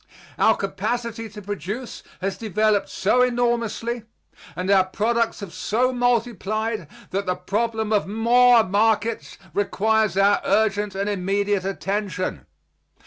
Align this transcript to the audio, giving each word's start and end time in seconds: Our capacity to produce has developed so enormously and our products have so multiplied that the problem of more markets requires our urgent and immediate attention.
Our 0.39 0.57
capacity 0.57 1.29
to 1.29 1.43
produce 1.43 2.01
has 2.21 2.35
developed 2.35 2.89
so 2.89 3.21
enormously 3.21 4.01
and 4.55 4.71
our 4.71 4.85
products 4.85 5.41
have 5.41 5.53
so 5.53 5.93
multiplied 5.93 6.87
that 7.11 7.27
the 7.27 7.35
problem 7.35 7.93
of 7.93 8.07
more 8.07 8.63
markets 8.63 9.37
requires 9.53 10.17
our 10.17 10.41
urgent 10.43 10.95
and 10.95 11.07
immediate 11.07 11.65
attention. 11.65 12.47